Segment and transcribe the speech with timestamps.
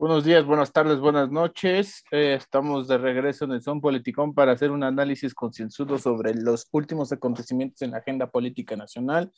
[0.00, 2.04] Buenos días, buenas tardes, buenas noches.
[2.10, 6.68] Eh, estamos de regreso en el Son Politicón para hacer un análisis concienzudo sobre los
[6.72, 9.30] últimos acontecimientos en la agenda política nacional.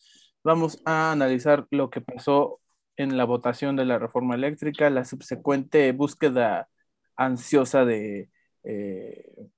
[0.45, 2.61] Vamos a analizar lo que pasó
[2.97, 6.69] en la votación de la reforma eléctrica, la subsecuente búsqueda
[7.17, 8.31] ansiosa de,
[8.63, 9.49] eh,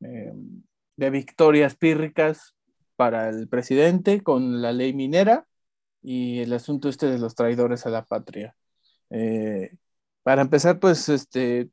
[0.00, 0.32] eh,
[0.96, 2.54] de victorias pírricas
[2.96, 5.46] para el presidente con la ley minera
[6.02, 8.56] y el asunto este de los traidores a la patria.
[10.22, 11.70] Para empezar, pues, este,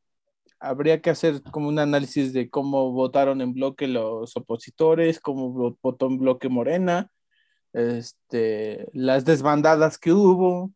[0.60, 6.08] habría que hacer como un análisis de cómo votaron en bloque los opositores, cómo votó
[6.08, 7.12] en bloque Morena,
[7.74, 10.72] este, las desbandadas que hubo.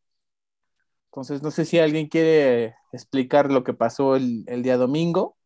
[1.05, 5.37] Entonces, no sé si alguien quiere explicar lo que pasó el, el día domingo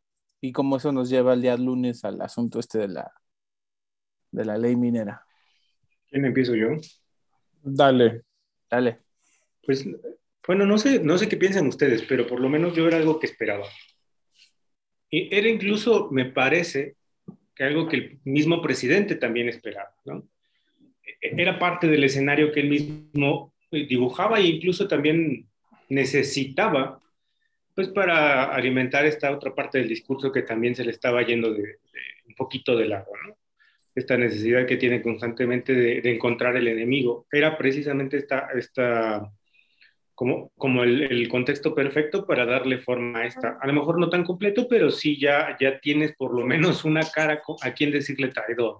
[0.41, 3.11] y cómo eso nos lleva el día lunes al asunto este de la,
[4.31, 5.25] de la ley minera.
[6.09, 6.69] ¿Quién empiezo yo?
[7.65, 8.21] Dale.
[8.69, 8.99] Dale.
[9.65, 9.87] Pues
[10.45, 13.19] bueno, no sé, no sé qué piensan ustedes, pero por lo menos yo era algo
[13.19, 13.66] que esperaba.
[15.09, 16.95] Y era incluso, me parece,
[17.55, 20.27] que algo que el mismo presidente también esperaba, ¿no?
[21.03, 25.47] E-, era parte del escenario que él mismo dibujaba e incluso también
[25.89, 27.02] necesitaba,
[27.73, 31.79] pues para alimentar esta otra parte del discurso que también se le estaba yendo de,
[32.27, 33.35] un poquito de lado, ¿no?
[33.95, 37.25] Esta necesidad que tiene constantemente de, de encontrar el enemigo.
[37.31, 39.31] Era precisamente esta, esta
[40.15, 43.57] como, como el, contexto perfecto para darle forma a esta.
[43.61, 47.01] A lo mejor no tan completo, pero sí ya, ya tienes por lo menos una
[47.03, 48.79] cara a quien decirle traidor.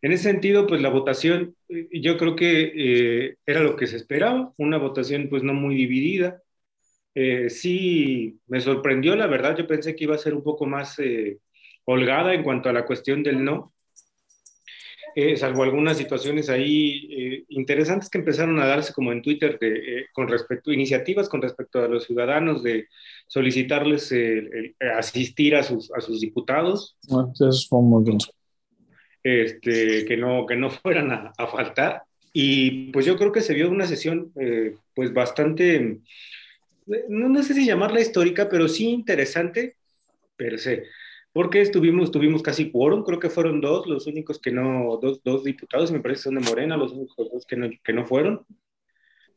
[0.00, 3.96] En ese sentido, pues la votación, eh, yo creo que eh, era lo que se
[3.96, 6.42] esperaba, una votación pues no muy dividida.
[7.14, 10.96] Eh, sí, me sorprendió, la verdad, yo pensé que iba a ser un poco más
[11.84, 13.72] holgada en cuanto a la cuestión del no,
[15.20, 19.68] eh, salvo algunas situaciones ahí eh, interesantes que empezaron a darse como en Twitter de,
[19.72, 22.86] eh, con respecto, iniciativas con respecto a los ciudadanos de
[23.26, 24.14] solicitarles
[24.96, 26.96] asistir a sus, a sus diputados.
[27.10, 28.18] Ah, eso fue muy bien.
[29.24, 32.04] Este, que, no, que no fueran a, a, faltar.
[32.32, 34.32] Y pues yo creo que se vio una sesión
[34.94, 35.98] pues bastante,
[37.08, 39.74] no, no sé si llamarla histórica, pero sí interesante
[40.36, 40.84] per se
[41.32, 45.44] porque estuvimos, tuvimos casi quórum, creo que fueron dos, los únicos que no, dos, dos
[45.44, 48.46] diputados, me parece son de Morena, los únicos dos que no, que no fueron.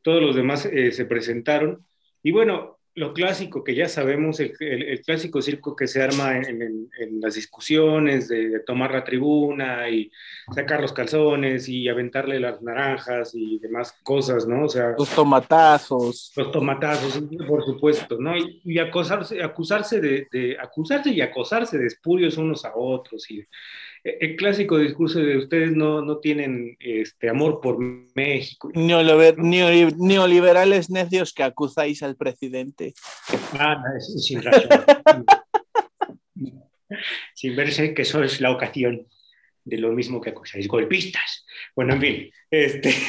[0.02, 1.86] Todos los demás eh, se presentaron.
[2.24, 6.62] Y bueno, lo clásico que ya sabemos, el, el, clásico circo que se arma en,
[6.62, 10.12] en, las discusiones de, tomar la tribuna y
[10.54, 14.66] sacar los calzones y aventarle las naranjas y demás cosas, ¿no?
[14.66, 16.34] O sea, los tomatazos.
[16.36, 18.36] Los tomatazos, por supuesto, ¿no?
[18.36, 23.46] Y, y acosarse, acusarse de, de, acusarse y acosarse de espurios unos a otros y
[24.04, 27.78] el clásico discurso de ustedes no, no tienen este, amor por
[28.16, 28.72] México.
[28.74, 32.96] neoliberales necios que acusáis al presidente.
[33.54, 34.70] Ah, sin razón.
[37.36, 39.08] sin verse que sois la ocasión
[39.64, 41.46] de lo mismo que acusáis, golpistas.
[41.76, 42.96] Bueno, en fin, este...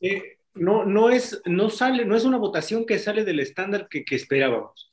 [0.00, 4.04] Eh, no, no, es, no, sale, no es una votación que sale del estándar que,
[4.04, 4.87] que esperábamos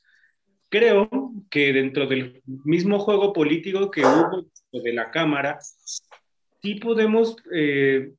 [0.69, 1.09] creo
[1.49, 5.59] que dentro del mismo juego político que hubo de la Cámara,
[6.61, 8.13] sí podemos eh,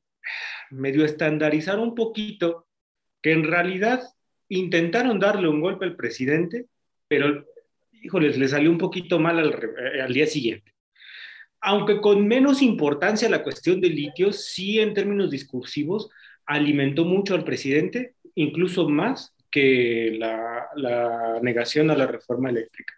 [0.71, 2.67] medio estandarizar un poquito
[3.21, 4.01] que en realidad
[4.49, 6.67] intentaron darle un golpe al presidente,
[7.07, 7.45] pero,
[7.91, 10.73] híjoles, le salió un poquito mal al, eh, al día siguiente.
[11.59, 16.09] Aunque con menos importancia la cuestión del litio, sí en términos discursivos
[16.45, 22.93] alimentó mucho al presidente, incluso más que la, la, negación a la reforma eléctrica.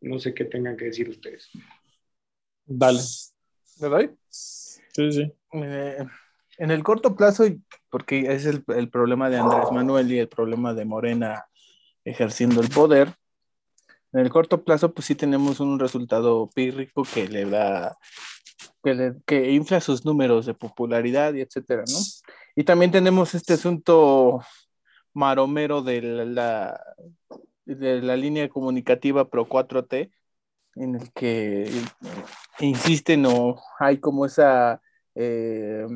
[0.00, 1.50] No sé qué tengan que decir ustedes.
[2.64, 3.00] Dale.
[3.80, 4.10] ¿Me doy?
[4.28, 5.32] Sí, sí.
[5.54, 6.06] Eh,
[6.58, 7.46] en el corto plazo,
[7.90, 11.46] porque es el, el, problema de Andrés Manuel y el problema de Morena
[12.04, 13.12] ejerciendo el poder,
[14.12, 17.98] en el corto plazo, pues sí tenemos un resultado pírrico que le da,
[18.84, 21.98] que, le, que infla sus números de popularidad y etcétera, ¿no?
[22.54, 24.42] Y también tenemos este asunto
[25.14, 26.80] maromero de la,
[27.64, 30.10] de la línea comunicativa Pro 4T,
[30.76, 31.70] en el que
[32.60, 34.80] insisten o hay como esa,
[35.14, 35.86] eh,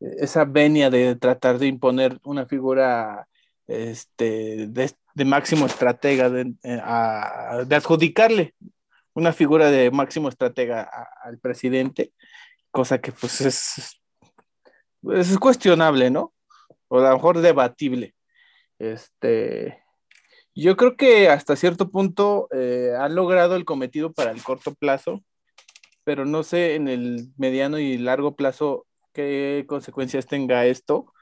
[0.00, 3.28] esa venia de tratar de imponer una figura
[3.66, 6.82] este, de, de máximo estratega, de, eh,
[7.66, 8.54] de, adjudicarle
[9.14, 10.88] una figura de máximo estratega
[11.22, 12.12] al presidente,
[12.70, 14.00] cosa que pues es,
[15.12, 16.32] es cuestionable, ¿no?
[16.90, 18.14] O a lo mejor debatible.
[18.78, 19.82] Este,
[20.54, 25.22] yo creo que hasta cierto punto eh, han logrado el cometido para el corto plazo,
[26.04, 31.12] pero no sé en el mediano y largo plazo qué consecuencias tenga esto,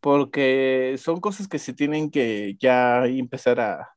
[0.00, 3.92] porque son cosas que se tienen que ya empezar a,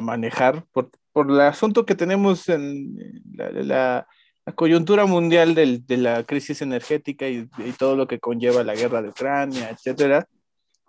[0.00, 0.90] manejar por,
[1.28, 2.96] el asunto que tenemos en
[3.34, 4.06] la,
[4.54, 7.48] coyuntura mundial de la crisis energética y,
[7.78, 10.26] todo lo que conlleva la guerra de Ucrania, etcétera.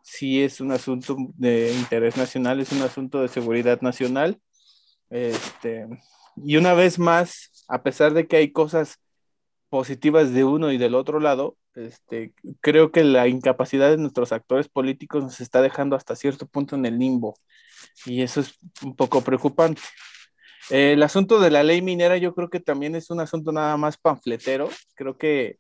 [0.03, 4.39] Sí es un asunto de interés nacional, es un asunto de seguridad nacional.
[5.09, 5.88] Este,
[6.38, 9.00] y una vez más, a pesar de que hay cosas
[9.69, 14.68] positivas de uno y del otro lado, este, creo que la incapacidad de nuestros actores
[14.68, 17.36] políticos nos está dejando hasta cierto punto en el limbo
[18.06, 19.81] y eso es un poco preocupante.
[20.69, 23.97] El asunto de la ley minera yo creo que también es un asunto nada más
[23.97, 25.57] panfletero, creo que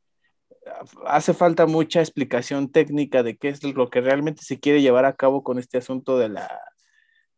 [1.05, 5.15] hace falta mucha explicación técnica de qué es lo que realmente se quiere llevar a
[5.15, 6.61] cabo con este asunto de la,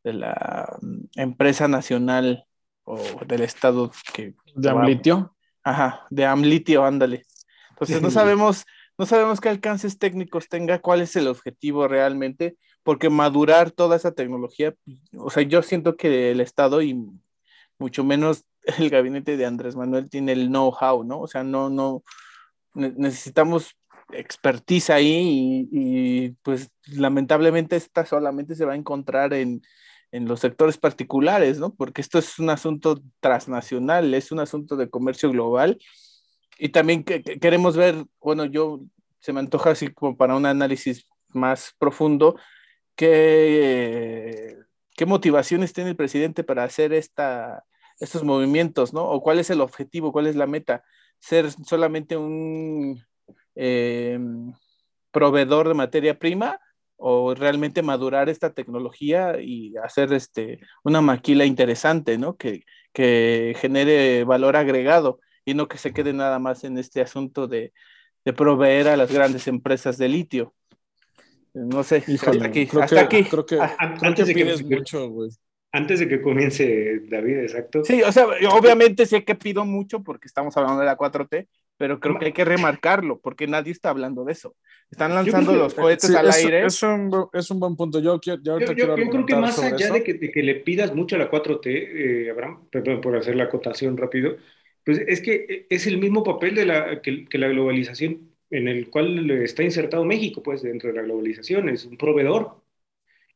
[0.03, 2.45] de la mm, empresa nacional
[2.83, 4.33] o del Estado que...
[4.55, 5.35] ¿De Amlitio?
[5.63, 7.23] Ajá, de Amlitio, ándale.
[7.69, 8.65] Entonces no sabemos,
[8.97, 14.11] no sabemos qué alcances técnicos tenga, cuál es el objetivo realmente, porque madurar toda esa
[14.11, 14.75] tecnología,
[15.17, 16.99] o sea, yo siento que el Estado y
[17.83, 18.45] mucho menos
[18.79, 21.19] el gabinete de Andrés Manuel tiene el know-how, ¿no?
[21.19, 22.03] O sea, no, no,
[22.73, 23.75] necesitamos
[24.11, 29.61] expertise ahí y, pues lamentablemente esta solamente se va a encontrar en,
[30.11, 31.73] en los sectores particulares, ¿no?
[31.73, 35.77] Porque esto es un asunto transnacional, es un asunto de comercio global.
[36.57, 38.81] Y también que, queremos ver, bueno, yo
[39.19, 42.37] se me antoja así como para un análisis más profundo,
[42.95, 44.57] qué,
[44.95, 47.65] qué motivaciones tiene el presidente para hacer esta,
[47.99, 49.03] estos movimientos, ¿no?
[49.03, 50.83] O cuál es el objetivo, cuál es la meta.
[51.19, 53.03] Ser solamente un
[53.55, 54.19] eh,
[55.11, 56.59] proveedor de materia prima
[56.97, 62.35] o realmente madurar esta tecnología y hacer este, una maquila interesante, ¿no?
[62.37, 62.63] Que,
[62.93, 67.73] que genere valor agregado y no que se quede nada más en este asunto de,
[68.23, 70.53] de proveer a las grandes empresas de litio.
[71.53, 72.67] No sé, hasta aquí.
[72.81, 73.23] Hasta aquí.
[73.25, 75.29] Creo que, antes de que mucho, güey.
[75.75, 77.83] Antes de que comience David, exacto.
[77.83, 81.47] Sí, o sea, obviamente sé que pido mucho porque estamos hablando de la 4T,
[81.77, 84.55] pero creo que hay que remarcarlo porque nadie está hablando de eso.
[84.91, 86.67] Están lanzando los cohetes al aire.
[86.67, 87.99] Es un, es un buen punto.
[87.99, 91.15] Yo, yo, yo, yo creo que más allá de que, de que, le pidas mucho
[91.15, 94.37] a la 4T, eh, Abraham, perdón por hacer la acotación rápido,
[94.85, 98.91] pues es que es el mismo papel de la, que, que la globalización en el
[98.91, 102.62] cual está insertado México, pues dentro de la globalización, es un proveedor.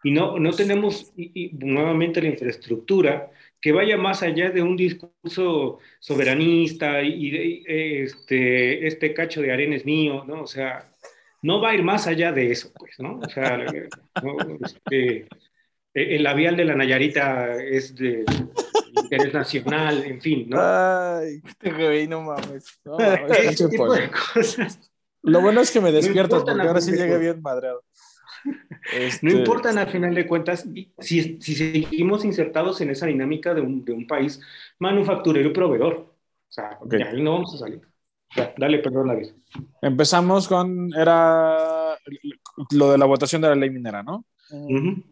[0.03, 7.01] Y no, no tenemos nuevamente la infraestructura que vaya más allá de un discurso soberanista
[7.01, 10.43] y, de, este, este cacho de arena es mío, ¿no?
[10.43, 10.91] O sea,
[11.41, 13.19] no va a ir más allá de eso, pues, ¿no?
[13.19, 13.65] O sea,
[14.63, 15.27] este,
[15.93, 18.23] el labial de la Nayarita es de
[18.95, 20.59] interés nacional, en fin, ¿no?
[20.61, 22.79] Ay, este güey, no mames.
[22.85, 22.97] No,
[23.29, 24.79] ese tipo de cosas.
[25.23, 27.83] Lo bueno es que me despiertas porque ahora sí llegué bien madreado.
[28.93, 29.25] Este...
[29.25, 30.65] No importan al final de cuentas
[30.99, 34.39] si, si, seguimos insertados en esa dinámica de un, de un país
[34.79, 35.93] manufacturero y proveedor.
[35.93, 37.01] O sea, okay.
[37.01, 37.81] ahí no vamos a salir.
[38.35, 39.31] Ya, dale, perdón, David.
[39.81, 41.97] Empezamos con, era
[42.71, 44.25] lo de la votación de la ley minera, ¿no?
[44.51, 45.03] Uh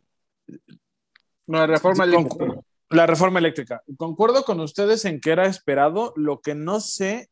[1.48, 2.56] La reforma eléctrica.
[2.90, 3.82] La reforma eléctrica.
[3.98, 6.14] Concuerdo con ustedes en que era esperado.
[6.16, 7.30] Lo que no sé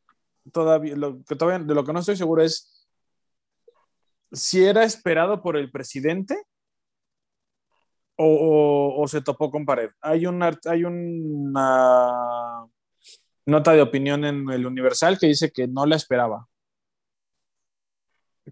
[0.52, 2.73] todavía, lo que todavía, de lo que no estoy seguro es
[4.34, 6.36] si era esperado por el presidente
[8.16, 9.90] o, o, se topó con pared.
[10.02, 12.66] Hay una, hay una
[13.46, 16.48] nota de opinión en el Universal que dice que no la esperaba,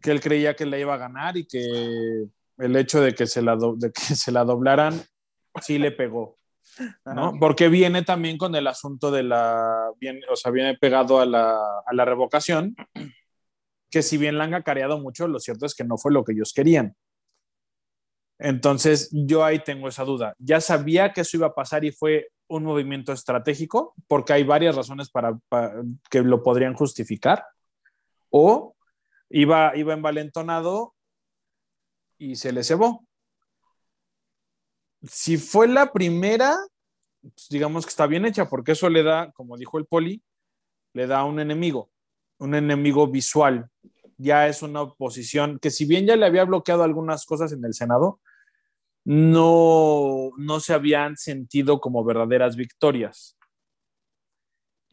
[0.01, 2.27] que él creía que la iba a ganar y que
[2.57, 5.01] el hecho de que se la, de que se la doblaran
[5.61, 6.37] sí le pegó.
[7.05, 7.33] ¿no?
[7.39, 9.89] Porque viene también con el asunto de la,
[10.29, 12.75] o sea, viene pegado a la, a la revocación,
[13.91, 16.31] que si bien la han acareado mucho, lo cierto es que no fue lo que
[16.31, 16.95] ellos querían.
[18.39, 20.33] Entonces, yo ahí tengo esa duda.
[20.39, 24.75] Ya sabía que eso iba a pasar y fue un movimiento estratégico, porque hay varias
[24.75, 25.37] razones para,
[26.09, 27.45] que lo podrían justificar,
[28.29, 28.75] o
[29.29, 30.95] iba, iba envalentonado
[32.17, 33.05] y se le cebó
[35.03, 36.57] si fue la primera,
[37.21, 40.21] pues, digamos que está bien hecha, porque eso le da, como dijo el poli,
[40.93, 41.89] le da un enemigo,
[42.41, 43.69] un enemigo visual.
[44.17, 47.73] Ya es una oposición que si bien ya le había bloqueado algunas cosas en el
[47.73, 48.19] Senado,
[49.05, 53.37] no, no se habían sentido como verdaderas victorias.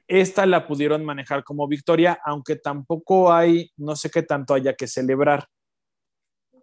[0.06, 4.86] Esta la pudieron manejar como victoria, aunque tampoco hay, no sé qué tanto haya que
[4.86, 5.46] celebrar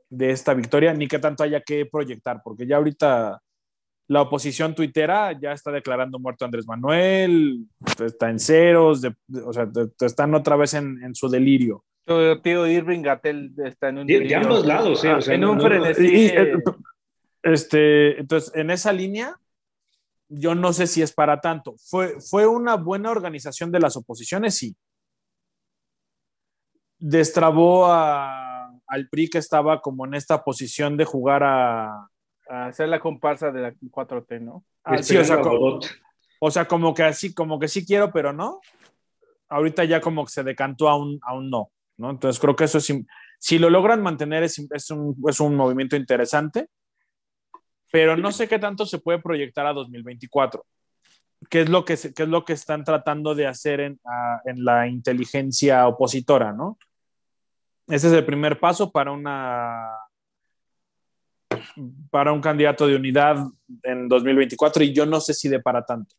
[0.09, 3.41] de esta victoria, ni qué tanto haya que proyectar, porque ya ahorita
[4.07, 7.65] la oposición tuitera ya está declarando muerto Andrés Manuel,
[8.03, 9.01] está en ceros,
[9.45, 9.69] o sea,
[10.01, 11.83] están otra vez en, su delirio.
[12.05, 14.07] Tu tío Irving Gatel está en un.
[14.07, 16.27] De, ambos lados, ah, en un frenesí.
[16.27, 16.53] Eh,
[17.41, 19.39] este, entonces, en esa línea,
[20.29, 21.75] yo no sé si es para tanto.
[21.77, 24.55] ¿Fue, fue una buena organización de las oposiciones?
[24.55, 24.75] Sí.
[26.99, 32.07] Destrabó al PRI que estaba como en esta posición de jugar a,
[32.49, 34.63] a hacer la comparsa de la 4T, ¿no?
[34.83, 35.79] Ah, sí, o sea, como,
[36.39, 38.59] o sea, como que así, como que sí quiero, pero no.
[39.49, 42.09] Ahorita ya como que se decantó a un, a un no, ¿no?
[42.09, 42.91] Entonces creo que eso es,
[43.39, 46.67] si lo logran mantener es, es, un, es un movimiento interesante,
[47.91, 50.65] pero no sé qué tanto se puede proyectar a 2024.
[51.49, 53.99] ¿Qué es lo que, qué es lo que están tratando de hacer en,
[54.45, 56.77] en la inteligencia opositora, no?
[57.87, 59.91] Ese es el primer paso para una
[62.09, 63.37] para un candidato de unidad
[63.83, 66.15] en 2024 y yo no sé si de para tanto.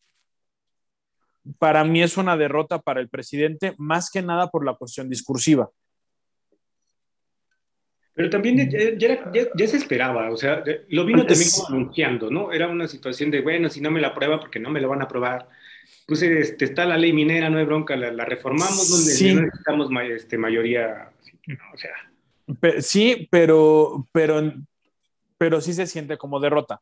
[1.59, 5.71] Para mí es una derrota para el presidente, más que nada por la cuestión discursiva.
[8.17, 12.51] Pero también ya, se esperaba, o sea, lo vino también anunciando, ¿no?
[12.51, 15.03] Era una situación de, bueno, si no me la aprueba, porque no me lo van
[15.03, 15.47] a aprobar.
[16.07, 19.35] Pues este, está la ley minera, no hay bronca, la, reformamos, donde sí.
[19.35, 21.11] necesitamos este, mayoría,
[21.75, 22.81] o sea.
[22.81, 24.53] Sí, pero, pero
[25.39, 26.81] pero sí se siente como derrota,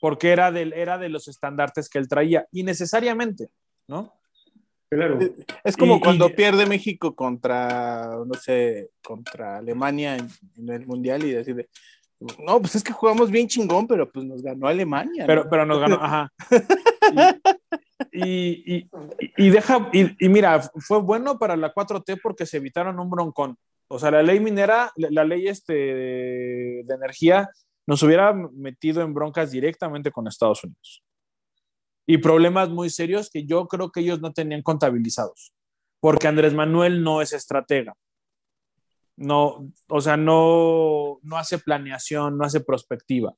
[0.00, 3.50] porque era, del, era de los estandartes que él traía, innecesariamente,
[3.86, 4.14] ¿no?
[4.90, 5.18] Claro.
[5.64, 10.28] Es como cuando pierde México contra, no sé, contra Alemania en,
[10.68, 11.70] el Mundial y decide,
[12.38, 15.24] no, pues es que jugamos bien chingón, pero pues nos ganó Alemania.
[15.26, 16.32] Pero, pero nos ganó, ajá.
[18.14, 18.86] Y,
[19.38, 23.56] y, deja, y, mira, fue bueno para la 4T porque se evitaron un broncón.
[23.88, 27.48] O sea, la ley minera, la, ley este de energía
[27.92, 31.04] nos hubiera metido en broncas directamente con Estados Unidos.
[32.06, 35.52] Y problemas muy serios que yo creo que ellos no tenían contabilizados,
[36.00, 37.94] porque Andrés Manuel no es estratega.
[39.14, 43.34] No, o sea, no, no hace planeación, no hace prospectiva.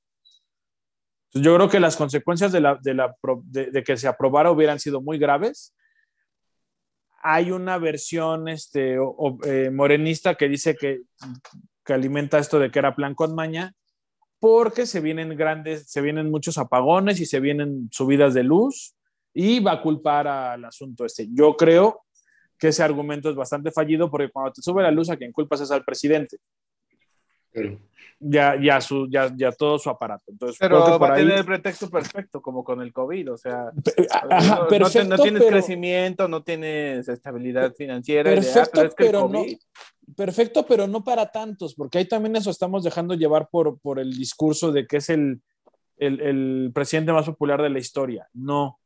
[1.32, 3.12] Yo creo que las consecuencias de, la, de, la,
[3.46, 5.74] de, que se aprobara hubieran sido muy graves.
[7.24, 8.98] Hay una versión este,
[9.46, 11.00] eh, morenista que dice que,
[11.84, 13.74] que alimenta esto de que era plan con maña,
[14.44, 18.94] porque se vienen grandes, se vienen muchos apagones y se vienen subidas de luz
[19.32, 21.28] y va a culpar al asunto este.
[21.32, 22.02] Yo creo
[22.58, 25.62] que ese argumento es bastante fallido porque cuando te sube la luz a quien culpas
[25.62, 26.36] es al presidente.
[28.20, 30.24] Ya, ya, su, ya, ya todo su aparato.
[30.30, 33.72] Entonces, pero va a tener el pretexto perfecto, como con el COVID, o sea,
[34.68, 38.30] no, tienes crecimiento, no tienes estabilidad financiera.
[38.30, 39.42] Perfecto, pero, no,
[40.16, 44.12] perfecto, pero no para tantos, porque ahí también eso estamos dejando llevar por, por el
[44.12, 45.42] discurso de que es el,
[45.96, 48.28] el, el, presidente más popular de la historia.
[48.32, 48.80] No.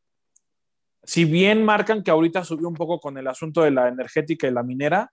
[1.03, 4.53] Si bien marcan que ahorita subió un poco con el asunto de la energética y
[4.53, 5.13] la minera,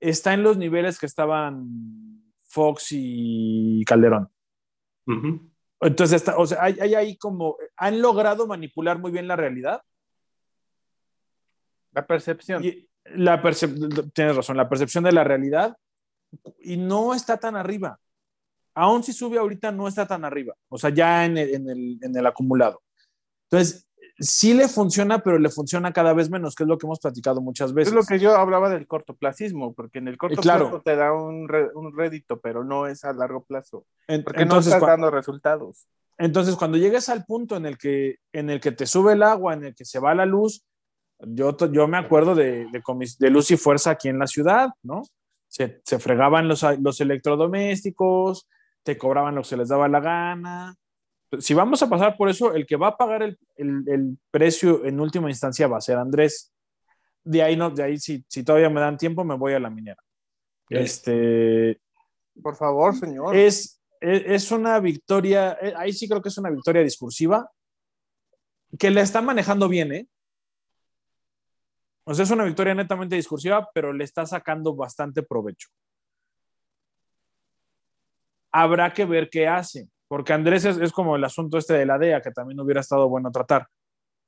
[0.00, 4.28] está en los niveles que estaban Fox y Calderón.
[5.80, 9.82] Entonces, está, o sea, hay, hay, ahí como, han logrado manipular muy bien la realidad.
[11.92, 12.64] La percepción.
[12.64, 13.42] Y, la
[14.12, 15.76] tienes razón, la percepción de la realidad
[16.60, 17.98] y no está tan arriba.
[18.74, 21.98] Aún si sube ahorita, no está tan arriba, o sea, ya en el, en el,
[22.02, 22.82] en el acumulado.
[23.50, 23.88] Entonces,
[24.20, 27.40] sí le funciona, pero le funciona cada vez menos, que es lo que hemos platicado
[27.40, 27.88] muchas veces.
[27.88, 31.50] Es lo que yo hablaba del cortoplacismo, porque en el corto plazo te da un,
[31.74, 35.88] un, rédito, pero no es a largo plazo, porque entonces, no estás dando resultados.
[36.18, 39.54] Entonces, cuando llegues al punto en el, que, en el que te sube el agua,
[39.54, 40.64] en el que se va la luz,
[41.22, 45.02] yo, yo me acuerdo de, de, Luz y Fuerza aquí en la ciudad, ¿no?
[45.48, 48.48] Se, se, fregaban los, los electrodomésticos,
[48.82, 50.76] te cobraban lo que se les daba la gana.
[51.38, 54.84] Si vamos a pasar por eso, el que va a pagar el, el, el precio
[54.84, 56.52] en última instancia va a ser Andrés.
[57.22, 59.70] De ahí, no, de ahí si, si todavía me dan tiempo, me voy a la
[59.70, 60.02] minera.
[60.68, 61.78] Este,
[62.42, 63.36] por favor, señor.
[63.36, 67.50] Es, es, es, una victoria, eh, ahí sí creo que es una victoria discursiva,
[68.78, 70.08] que la está manejando bien, ¿eh?
[72.10, 75.68] O sea, es una victoria netamente discursiva, pero le está sacando bastante provecho.
[78.50, 82.20] Habrá que ver qué hace, porque Andrés es, como el asunto este de la DEA,
[82.20, 83.68] que también hubiera estado bueno tratar,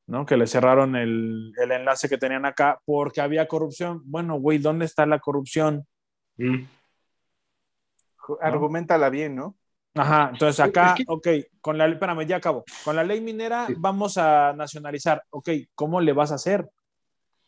[0.06, 0.24] ¿no?
[0.24, 4.00] Que le cerraron el, enlace que tenían acá porque había corrupción.
[4.04, 5.84] Bueno, güey, ¿dónde está la corrupción?
[6.36, 6.62] Mm.
[8.40, 9.56] Argumentala bien, ¿no?
[9.96, 11.26] Ajá, entonces acá, ok,
[11.60, 12.62] con la, espérame, ya acabo.
[12.84, 16.70] Con la ley minera vamos a nacionalizar, ok, ¿cómo le vas a hacer?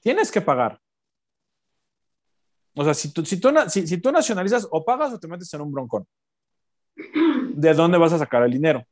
[0.05, 0.79] Tienes que pagar.
[2.77, 5.63] O sea, si tú, si, tú, si, tú nacionalizas o pagas o te metes en
[5.63, 6.07] un broncón.
[7.55, 8.85] ¿De dónde vas a sacar el dinero?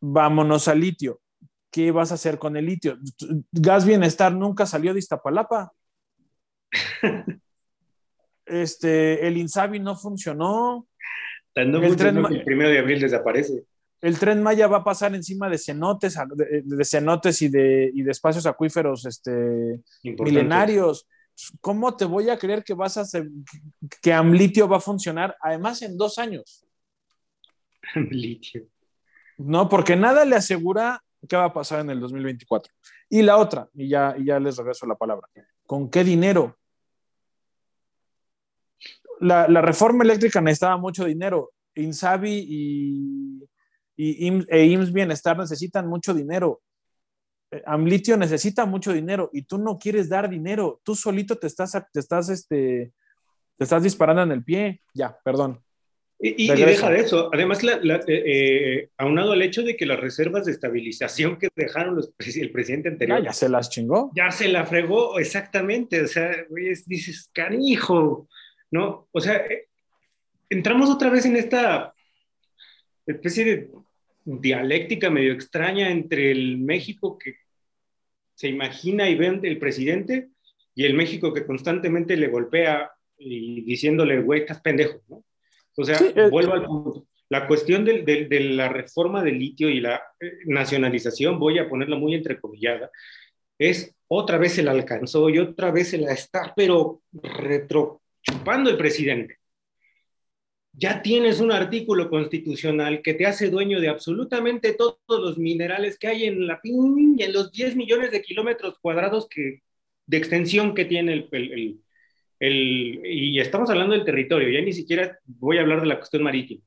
[0.00, 1.20] Vámonos al litio.
[1.70, 2.98] ¿Qué vas a hacer con el litio?
[3.50, 5.72] Gas Bienestar nunca salió de Iztapalapa.
[8.44, 10.86] Este, el Insabi no funcionó.
[11.54, 13.64] el, tren, el primero de abril desaparece.
[14.02, 18.10] El tren Maya va a pasar encima de cenotes, de, cenotes y de, y de
[18.10, 21.06] espacios acuíferos este, milenarios.
[21.60, 23.30] ¿Cómo te voy a creer que vas a hacer,
[24.02, 25.36] que Amlitio va a funcionar?
[25.40, 26.66] Además, en dos años.
[27.94, 28.66] Amlitio.
[29.38, 32.74] No, porque nada le asegura qué va a pasar en el 2024.
[33.08, 35.28] Y la otra, y ya, y ya les regreso la palabra.
[35.64, 36.58] ¿Con qué dinero?
[39.20, 41.52] La, la reforma eléctrica necesitaba mucho dinero.
[41.76, 43.48] Insabi y,
[43.96, 46.62] y e IMSS Bienestar necesitan mucho dinero.
[47.50, 50.80] Eh, Amlitio necesita mucho dinero y tú no quieres dar dinero.
[50.82, 52.92] Tú solito te estás, te estás, este,
[53.56, 54.80] te estás disparando en el pie.
[54.94, 55.62] Ya, perdón.
[56.24, 57.30] Y, deja de eso.
[57.32, 61.96] Además, la, eh, eh, aunado al hecho de que las reservas de estabilización que dejaron
[61.96, 63.18] los, el presidente anterior.
[63.18, 64.12] Ya, ya, se las chingó.
[64.14, 66.00] Ya se la fregó, exactamente.
[66.00, 66.30] O sea,
[66.86, 68.28] dices, canijo,
[68.70, 69.08] ¿no?
[69.10, 69.42] O sea,
[70.48, 71.91] entramos otra vez en esta
[73.06, 73.70] especie de
[74.24, 77.36] dialéctica medio extraña entre el México que
[78.34, 80.30] se imagina y ve el presidente
[80.74, 85.24] y el México que constantemente le golpea y diciéndole, güey, estás pendejo, ¿no?
[85.76, 87.06] O sea, eh, vuelvo al punto.
[87.28, 91.96] La cuestión de, de, la reforma del litio y la eh, nacionalización, voy a ponerla
[91.96, 92.90] muy entrecomillada,
[93.58, 98.76] es otra vez se la alcanzó y otra vez se la está, pero retrochupando el
[98.76, 99.38] presidente
[100.72, 106.08] ya tienes un artículo constitucional que te hace dueño de absolutamente todos los minerales que
[106.08, 109.62] hay en la y en los 10 millones de kilómetros cuadrados que,
[110.06, 111.80] de extensión que tiene el, el,
[112.40, 116.22] el, y estamos hablando del territorio, ya ni siquiera voy a hablar de la cuestión
[116.22, 116.62] marítima.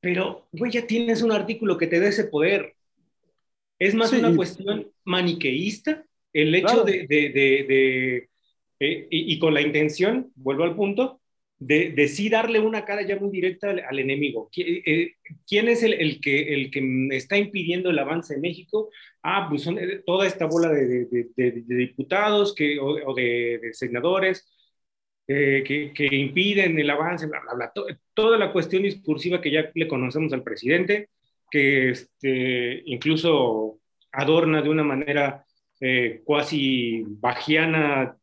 [0.00, 2.74] Pero, güey, ya tienes un artículo que te dé ese poder.
[3.78, 8.28] Es más una cuestión maniqueísta el hecho de, de, de,
[8.78, 11.19] eh, y, y, con la intención, vuelvo al punto,
[11.60, 14.50] de, sí darle una cara ya muy directa al, enemigo.
[14.56, 15.12] Eh,
[15.46, 18.88] ¿Quién es el, que, el que está impidiendo el avance en México?
[19.22, 24.50] Ah, pues son eh, toda esta bola de, diputados que, o, de, senadores
[25.28, 25.62] eh,
[25.94, 27.96] que, impiden el avance, bla, bla, bla.
[28.14, 31.10] toda la cuestión discursiva que ya le conocemos al presidente,
[31.50, 33.80] que este, incluso
[34.12, 35.44] adorna de una manera
[36.24, 38.18] cuasi bajiana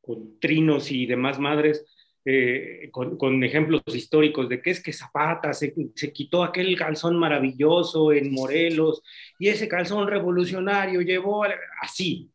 [0.00, 1.84] con trinos y demás madres
[2.24, 5.72] eh, con, ejemplos históricos de que es que Zapata se,
[6.12, 9.02] quitó aquel calzón maravilloso en Morelos
[9.38, 11.44] y ese calzón revolucionario llevó
[11.80, 12.30] así,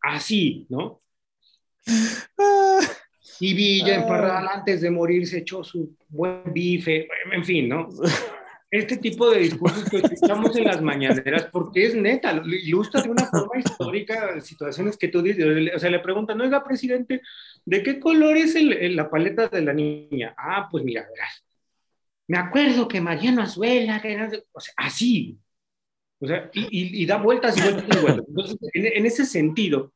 [0.00, 1.02] así, ¿no?
[3.40, 7.88] Y Villa en Parral antes de morir se echó su buen bife, en fin, ¿no?
[8.70, 13.26] este tipo de discursos que escuchamos en las mañaneras, porque es neta, ilustra de una
[13.26, 17.20] forma histórica situaciones que tú dices, o sea, le preguntan, oiga, presidente,
[17.64, 20.34] ¿de qué color es el, la paleta de la niña?
[20.36, 21.44] Ah, pues mira, verás,
[22.28, 25.36] me acuerdo que Mariano Azuela, que era, o sea, así,
[26.20, 28.24] o sea, y, y, da vueltas y vueltas y vueltas.
[28.28, 29.92] Entonces, en, en ese sentido,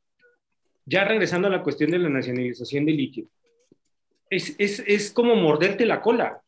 [0.84, 3.26] ya regresando a la cuestión de la nacionalización del litio,
[4.28, 6.40] es, es, es como morderte la cola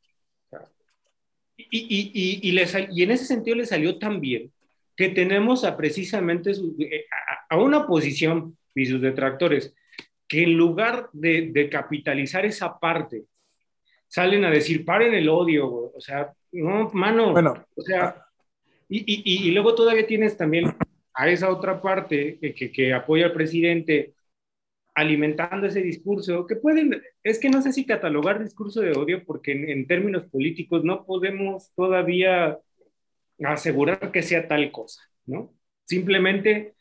[1.57, 2.51] y, y, y,
[2.93, 4.53] y, en ese sentido le salió tan bien
[4.95, 7.07] que tenemos a precisamente eh,
[7.49, 9.75] a, una oposición y sus detractores
[10.29, 13.25] que en lugar de, de, capitalizar esa parte,
[14.09, 18.27] salen a decir, paren el odio, o sea, no, mano, bueno, o sea,
[18.89, 20.75] y, y, luego todavía tienes también
[21.15, 24.15] a esa otra parte que, que apoya al presidente
[24.97, 29.53] alimentando ese discurso, que pueden, es que no sé si catalogar discurso de odio, porque
[29.53, 32.59] en, términos políticos no podemos todavía
[33.45, 35.53] asegurar que sea tal cosa, ¿no?
[35.85, 36.75] Simplemente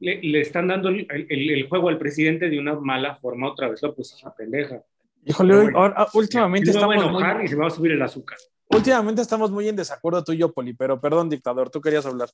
[0.00, 3.88] le, están dando el, el, juego al presidente de una mala forma, otra vez la
[3.88, 4.82] oposición pendeja.
[5.24, 6.96] Híjole, ahora, últimamente estamos
[7.42, 8.36] y se va a subir el azúcar.
[8.68, 12.28] Últimamente estamos muy en desacuerdo tú y yo, Poli, pero perdón, dictador, tú querías hablar.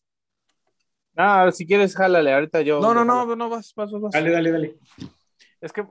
[1.16, 2.80] Ah, si quieres, jálale, ahorita yo.
[2.80, 4.12] No, no, no, no, vas, vas, vas.
[4.12, 4.76] Dale, dale, dale.
[5.60, 5.84] Es que.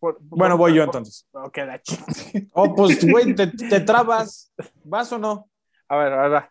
[0.00, 1.26] bueno, voy yo entonces.
[1.32, 1.58] Ok,
[2.52, 4.52] Oh, pues, güey, te, trabas.
[4.84, 5.50] ¿Vas o no?
[5.88, 6.42] A ver, a ver.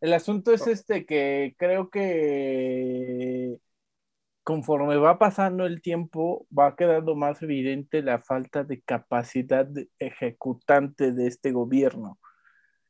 [0.00, 3.58] El asunto es este que creo que
[4.42, 9.66] conforme va pasando el tiempo, va quedando más evidente la falta de capacidad
[9.98, 12.18] ejecutante de este gobierno.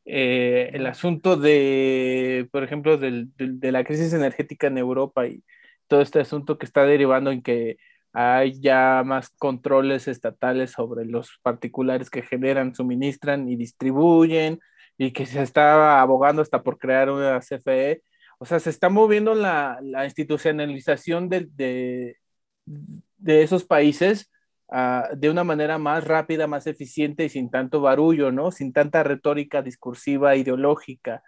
[0.05, 5.45] Eh, el asunto de, por ejemplo, de la crisis energética en Europa y
[5.87, 7.79] todo este asunto que está derivando en que
[8.19, 14.59] hay ya más controles estatales sobre los particulares que generan, suministran y distribuyen,
[14.97, 18.03] y que se está abogando hasta por crear una CFE.
[18.39, 24.31] O sea, se está moviendo la, institucionalización de, de, esos países
[24.71, 28.51] ah, de una manera más rápida, más eficiente y sin tanto barullo, ¿no?
[28.51, 31.23] Sin tanta retórica discursiva, ideológica.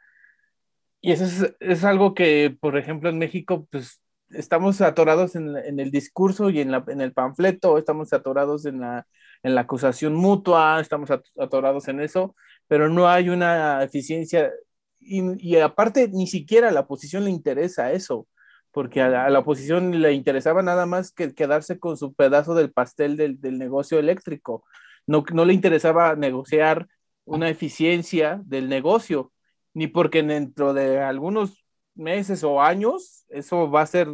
[1.03, 5.81] Y eso es, es algo que, por ejemplo, en México, pues estamos atorados en, en
[5.81, 9.07] el discurso y en, la, en, el panfleto, estamos atorados en la,
[9.43, 12.35] en la acusación mutua, estamos atorados en eso,
[12.67, 14.53] pero no hay una eficiencia
[15.01, 18.27] y, aparte ni siquiera a la oposición le interesa eso,
[18.73, 22.55] porque a la, a la, oposición le interesaba nada más que quedarse con su pedazo
[22.55, 24.65] del pastel del, del negocio eléctrico,
[25.07, 26.89] no, no le interesaba negociar
[27.25, 29.33] una eficiencia del negocio,
[29.75, 31.65] ni porque dentro de algunos
[31.99, 34.09] meses o años, eso va a ser,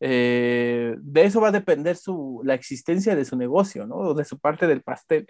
[0.00, 3.96] eh, de eso va a depender su, la existencia de su negocio, ¿no?
[3.96, 5.26] O de su parte del pastel.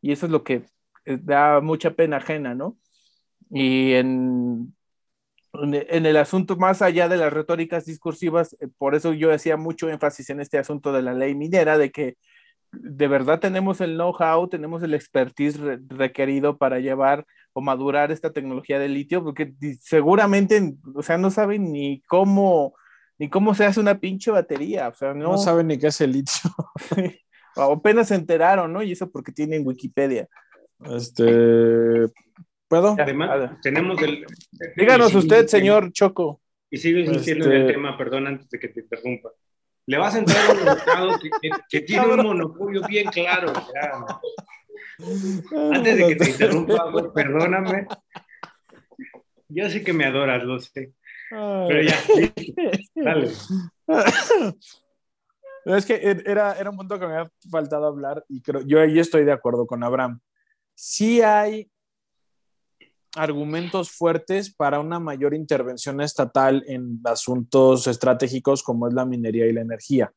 [0.00, 0.64] Y eso es lo que
[1.04, 2.78] eh, da mucha pena ajena, ¿no?
[3.50, 4.74] Y en,
[5.52, 9.88] en el asunto más allá de las retóricas discursivas, eh, por eso yo hacía mucho
[9.88, 12.16] énfasis en este asunto de la ley minera, de que
[12.72, 18.32] de verdad tenemos el know-how, tenemos el expertise re requerido para llevar o madurar esta
[18.32, 22.74] tecnología de litio, porque seguramente, o sea, no saben ni cómo,
[23.18, 26.00] ni cómo se hace una pinche batería, o sea, no, no saben ni qué es
[26.00, 26.50] el litio.
[27.56, 28.82] apenas se enteraron, ¿no?
[28.82, 30.28] Y eso porque tienen Wikipedia.
[30.84, 32.08] Este,
[32.68, 32.96] ¿puedo?
[32.98, 34.24] Además, tenemos el...
[34.76, 36.40] Díganos usted, señor Choco.
[36.70, 37.56] Y sigue insistiendo este...
[37.56, 39.30] en el tema, perdón, antes de que te interrumpa.
[39.86, 43.52] Le vas a entrar a un mercado que, que, que tiene un monopolio bien claro.
[43.52, 44.20] Ya.
[45.72, 47.86] Antes de que te interrumpa, perdóname.
[49.48, 50.92] Yo sé que me adoras, lo sé.
[51.30, 51.96] Pero ya,
[52.94, 53.30] dale.
[55.64, 58.98] Es que era, era un punto que me había faltado hablar y creo, yo ahí
[58.98, 60.20] estoy de acuerdo con Abraham.
[60.74, 61.70] Sí hay
[63.14, 69.52] argumentos fuertes para una mayor intervención estatal en asuntos estratégicos como es la minería y
[69.52, 70.12] la energía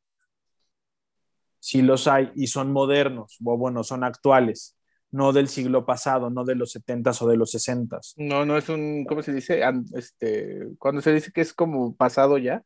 [1.64, 4.78] sí los hay y son modernos, o bueno, son actuales,
[5.12, 8.16] no del siglo pasado, no de los 70s o de los 60s.
[8.18, 9.64] No, no es un, ¿cómo se dice?
[9.96, 12.64] Este, cuando se dice que es como pasado ya.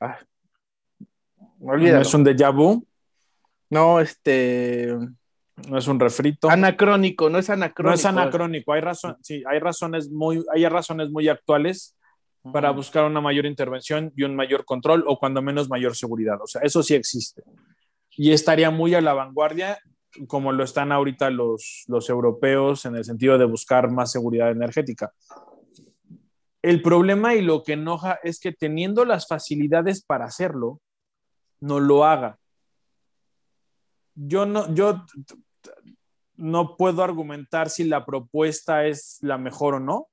[0.00, 0.18] Ah.
[1.60, 2.84] ¿No es un déjà vu?
[3.70, 4.96] No, este...
[5.68, 6.50] No es un refrito.
[6.50, 7.90] Anacrónico, no es anacrónico.
[7.90, 11.96] No es anacrónico, hay, razón, sí, hay, razones, muy, hay razones muy actuales
[12.52, 16.40] para buscar una mayor intervención y un mayor control o cuando menos mayor seguridad.
[16.42, 17.44] O sea, eso sí existe
[18.18, 19.78] y estaría muy a la vanguardia
[20.26, 25.12] como lo están ahorita los, los europeos en el sentido de buscar más seguridad energética.
[26.60, 30.80] El problema y lo que enoja es que teniendo las facilidades para hacerlo,
[31.60, 32.38] no lo haga.
[34.16, 35.04] Yo no, yo
[36.34, 40.08] no puedo argumentar si la propuesta es la mejor o no,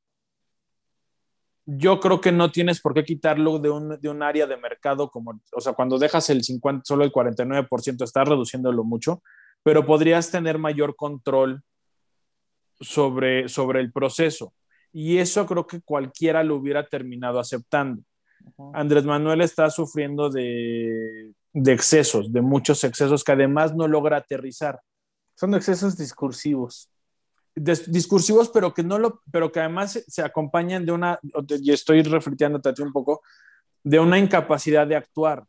[1.65, 5.09] yo creo que no tienes por qué quitarlo de un, de un, área de mercado
[5.09, 9.23] como, o sea, cuando dejas el 50, solo el 49%, estás reduciéndolo mucho,
[9.63, 11.63] pero podrías tener mayor control
[12.79, 14.53] sobre, sobre el proceso.
[14.93, 18.03] Y eso creo que cualquiera lo hubiera terminado aceptando.
[18.57, 18.71] Uh -huh.
[18.75, 24.79] Andrés Manuel está sufriendo de, de excesos, de muchos excesos que además no logra aterrizar.
[25.35, 26.89] Son excesos discursivos
[27.55, 31.19] discursivos, pero que no lo, pero que además se, acompañan de una,
[31.61, 33.21] y estoy reflexionando un poco,
[33.83, 35.45] de una incapacidad de actuar.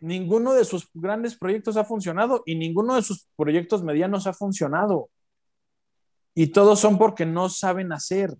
[0.00, 5.10] Ninguno de sus grandes proyectos ha funcionado y ninguno de sus proyectos medianos ha funcionado.
[6.34, 8.34] Y todos son porque no saben hacer.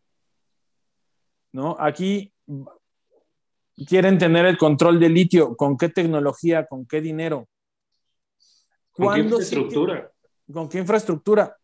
[1.53, 1.77] ¿No?
[1.81, 2.33] Aquí
[3.89, 5.57] quieren tener el control del litio.
[5.57, 6.67] ¿Con qué tecnología?
[6.67, 7.49] ¿Con qué dinero?
[8.93, 10.13] ¿Con qué infraestructura?
[10.47, 11.58] Sí, ¿Con qué infraestructura?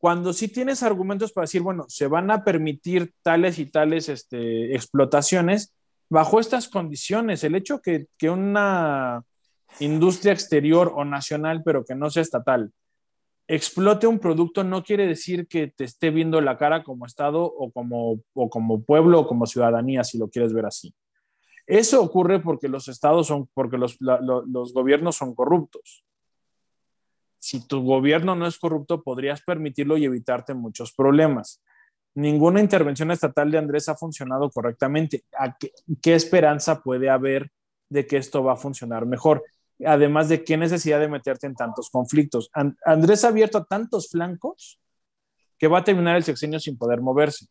[0.00, 4.74] Cuando sí tienes argumentos para decir, bueno, se van a permitir tales y tales este,
[4.74, 5.74] explotaciones,
[6.08, 9.22] bajo estas condiciones, el hecho que, que, una
[9.78, 12.72] industria exterior o nacional, pero que no sea estatal,
[13.46, 17.70] explote un producto no quiere decir que te esté viendo la cara como Estado o
[17.70, 20.94] como, pueblo o como ciudadanía, si lo quieres ver así.
[21.66, 26.04] Eso ocurre porque los estados son, porque los gobiernos son corruptos
[27.40, 31.62] si tu gobierno no es corrupto, podrías permitirlo y evitarte muchos problemas.
[32.14, 35.24] Ninguna intervención estatal de Andrés ha funcionado correctamente.
[35.58, 35.72] Qué,
[36.02, 37.50] ¿Qué, esperanza puede haber
[37.88, 39.42] de que esto va a funcionar mejor?
[39.86, 42.50] Además de qué necesidad de meterte en tantos conflictos.
[42.52, 44.78] And Andrés ha abierto tantos flancos
[45.58, 47.46] que va a terminar el sexenio sin poder moverse.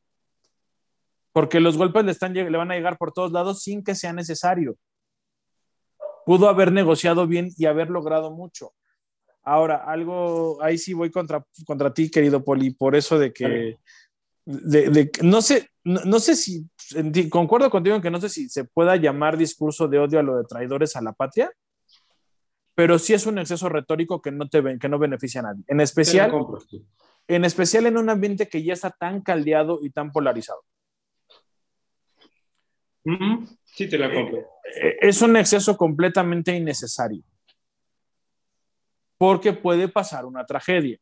[1.34, 4.14] Porque los golpes le, están, le van a llegar por todos lados sin que sea
[4.14, 4.78] necesario.
[6.28, 8.74] Pudo haber negociado bien y haber logrado mucho
[9.50, 13.80] Ahora, algo, ahí sí voy contra, contra ti, querido Poli, por eso de que,
[14.46, 16.70] de, de, no sé, no, no sé si,
[17.32, 20.38] concuerdo contigo en que no sé si se pueda llamar discurso de odio a lo
[20.38, 21.52] de traidores a la patria,
[22.76, 25.64] pero sí es un exceso retórico que no, te, que no beneficia a nadie.
[25.68, 26.32] En especial,
[27.28, 30.62] en especial en un ambiente que ya está tan caldeado y tan polarizado.
[33.66, 34.42] Sí, te la compro.
[34.80, 37.24] Eh, es un exceso completamente innecesario.
[39.20, 40.98] Porque puede pasar una tragedia.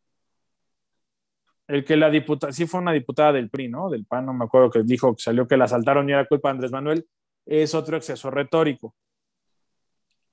[1.68, 3.90] El que la diputada, sí fue una diputada del PRI, ¿no?
[3.90, 6.50] Del PAN, no me acuerdo que dijo que salió que la asaltaron y era culpa
[6.50, 7.08] de Andrés Manuel,
[7.46, 8.96] es otro exceso retórico.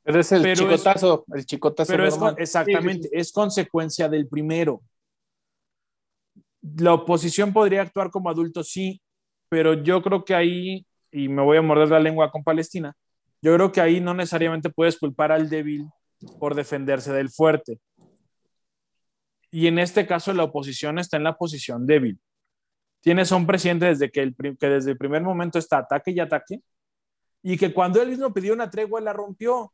[0.03, 1.92] Pero es el chicotazo, el chicotazo.
[1.92, 4.81] Pero es, exactamente, es consecuencia del primero.
[6.79, 9.03] La oposición podría actuar como adulto, sí,
[9.51, 12.94] pero yo creo que ahí, y me voy a morder la lengua con Palestina,
[13.42, 15.87] yo creo que ahí no necesariamente puedes culpar al débil
[16.38, 17.80] por defenderse del fuerte.
[19.50, 22.18] Y en este caso la oposición está en la posición débil.
[23.00, 26.20] Tienes a un presidente desde que, el, que desde el primer momento está ataque y
[26.20, 26.60] ataque,
[27.42, 29.72] y que cuando él mismo pidió una tregua la rompió.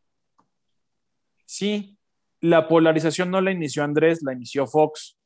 [1.46, 1.96] Sí,
[2.40, 5.16] la polarización no la inició Andrés, la inició Fox.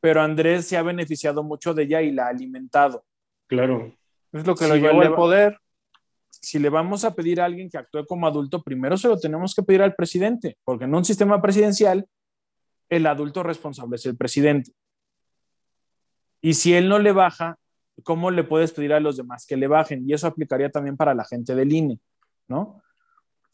[0.00, 3.04] Pero Andrés se ha beneficiado mucho de ella y la ha alimentado.
[3.46, 3.92] Claro.
[4.32, 5.58] Es lo que lo llevó al poder.
[6.44, 9.54] Si le vamos a pedir a alguien que actúe como adulto, primero se lo tenemos
[9.54, 12.06] que pedir al presidente, porque en un sistema presidencial,
[12.88, 14.72] el adulto responsable es el presidente.
[16.40, 17.56] Y si él no le baja,
[18.02, 20.08] ¿cómo le puedes pedir a los demás que le bajen?
[20.08, 21.98] Y eso aplicaría también para la gente del INE,
[22.48, 22.82] ¿no?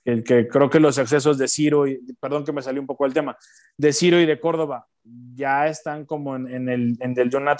[0.04, 3.06] que, que, creo que los excesos de Ciro, y, perdón que me salió un poco
[3.06, 3.36] el tema,
[3.76, 4.86] de Ciro y de Córdoba
[5.34, 7.56] ya están como en, en el, en el, una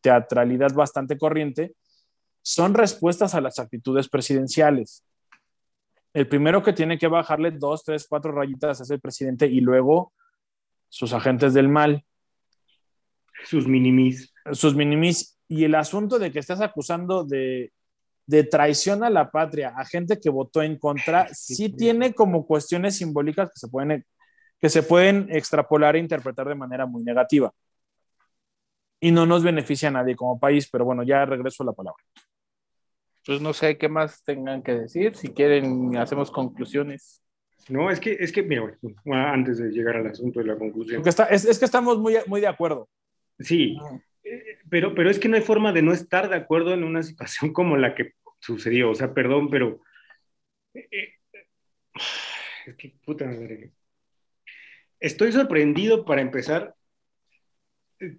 [0.00, 1.74] teatralidad bastante corriente,
[2.42, 5.04] son respuestas a las actitudes presidenciales.
[6.12, 10.12] El primero que tiene que bajarle dos, tres, cuatro rayitas es el presidente y luego
[10.88, 12.04] sus agentes del mal.
[13.44, 14.32] Sus minimis.
[14.52, 15.38] Sus minimis.
[15.48, 17.72] Y el asunto de que estás acusando de,
[18.26, 22.96] de traición a la patria a gente que votó en contra, sí tiene como cuestiones
[22.96, 24.04] simbólicas que se pueden,
[24.60, 27.52] que se pueden extrapolar e interpretar de manera muy negativa.
[29.00, 32.02] Y no nos beneficia a nadie como país, pero bueno, ya regreso a la palabra.
[33.24, 35.14] Pues no sé qué más tengan que decir.
[35.14, 37.22] Si quieren, hacemos conclusiones.
[37.68, 38.76] No, es que, es que, mira,
[39.32, 41.06] antes de llegar al asunto de la conclusión.
[41.06, 42.88] Está, es, es, que estamos muy, muy de acuerdo.
[43.38, 44.00] Sí, ah.
[44.68, 47.52] pero, pero es que no hay forma de no estar de acuerdo en una situación
[47.52, 48.90] como la que sucedió.
[48.90, 49.80] O sea, perdón, pero.
[50.74, 51.14] Eh, eh,
[52.66, 53.70] es que puta madre.
[54.98, 56.74] Estoy sorprendido para empezar,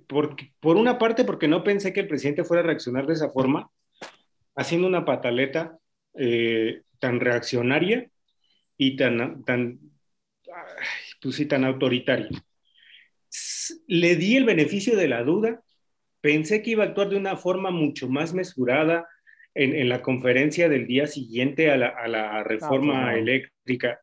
[0.08, 3.30] por, por una parte, porque no pensé que el presidente fuera a reaccionar de esa
[3.30, 3.70] forma,
[4.56, 5.78] haciendo una pataleta
[6.16, 8.10] eh, tan reaccionaria
[8.78, 9.80] y tan, tan,
[11.22, 12.30] pues sí, tan autoritaria.
[13.88, 15.64] Le di el beneficio de la duda,
[16.22, 19.08] pensé que iba a actuar de una forma mucho más mesurada,
[19.56, 24.02] en, la conferencia del día siguiente a la, reforma pues eléctrica.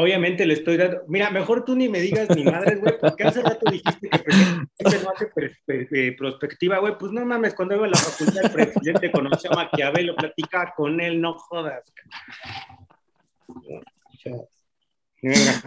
[0.00, 3.42] Obviamente le estoy dando, mira, mejor tú ni me digas ni madre, güey, porque hace
[3.42, 7.90] rato dijiste que el presidente no hace prospectiva, güey, pues no mames, cuando iba a
[7.90, 11.92] la facultad el presidente conoció a Maquiavelo, platicaba con él, no jodas.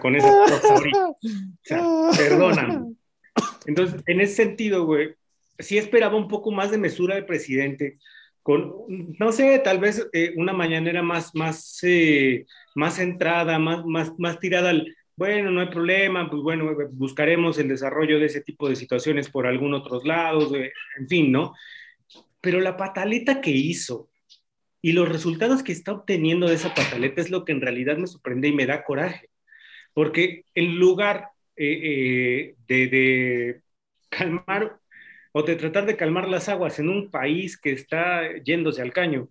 [0.02, 1.20] Con esa o
[1.62, 1.84] sea,
[2.18, 2.96] perdóname.
[3.68, 5.14] Entonces, en ese sentido, güey,
[5.60, 8.00] sí esperaba un poco más de mesura del presidente,
[8.42, 8.74] con,
[9.20, 14.40] no sé, tal vez eh, una mañanera más, más, eh, más centrada, más, más, más
[14.40, 18.76] tirada al, bueno, no hay problema, pues bueno, buscaremos el desarrollo de ese tipo de
[18.76, 21.54] situaciones por algún otros lados, eh, en fin, ¿no?
[22.42, 24.10] Pero la pataleta que hizo
[24.82, 28.08] y los resultados que está obteniendo de esa pataleta es lo que en realidad me
[28.08, 29.30] sorprende y me da coraje,
[29.94, 33.62] porque en lugar de, de
[34.10, 34.80] calmar
[35.32, 39.30] o de tratar de calmar las aguas en un país que está yéndose al caño,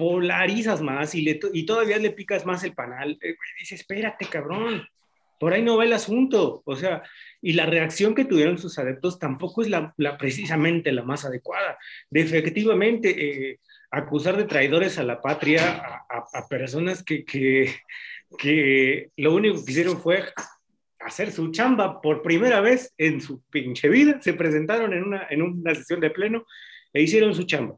[0.00, 3.18] polarizas más y, le y todavía le picas más el panal.
[3.20, 4.88] Eh, dice, espérate, cabrón,
[5.38, 6.62] por ahí no va el asunto.
[6.64, 7.02] O sea,
[7.42, 11.76] y la reacción que tuvieron sus adeptos tampoco es la, precisamente la más adecuada.
[12.08, 13.10] De efectivamente,
[13.50, 13.60] eh,
[13.90, 17.74] acusar de traidores a la patria a, personas que, que,
[18.38, 20.24] que, lo único que hicieron fue
[21.00, 24.18] hacer su chamba por primera vez en su pinche vida.
[24.22, 26.46] Se presentaron en una, en una sesión de pleno
[26.90, 27.76] e hicieron su chamba.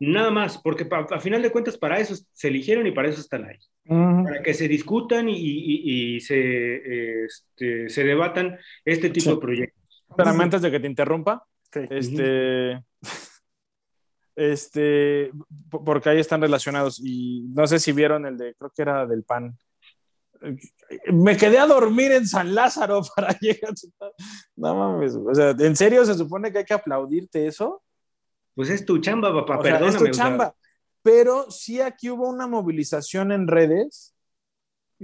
[0.00, 3.44] Nada más, porque a final de cuentas para eso se eligieron y para eso están
[3.44, 3.58] ahí.
[3.84, 10.04] Para que se discutan y, y, se, este, se debatan este tipo de proyectos.
[10.16, 11.44] Pero antes de que te interrumpa,
[11.90, 12.82] este,
[14.36, 15.32] este,
[15.68, 19.24] porque ahí están relacionados y no sé si vieron el de, creo que era del
[19.24, 19.58] PAN,
[21.12, 24.10] me quedé a dormir en San Lázaro para llegar a
[24.56, 27.82] No mames, o sea, ¿en serio se supone que hay que aplaudirte eso?
[28.58, 29.90] Pues es tu chamba, papá, perdóname.
[29.90, 30.52] es tu chamba.
[31.00, 34.16] Pero sí aquí hubo una movilización en redes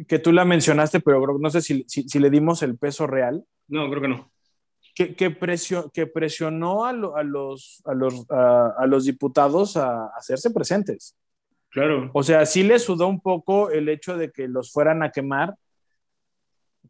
[0.08, 3.44] que tú la mencionaste, pero no sé si, si, le dimos el peso real.
[3.68, 4.32] No, creo que no.
[4.92, 5.38] Que, que,
[5.92, 11.16] que presionó a, a, los, a, los, a, los diputados a, hacerse presentes.
[11.70, 12.10] Claro.
[12.12, 15.54] O sea, sí le sudó un poco el hecho de que los fueran a quemar,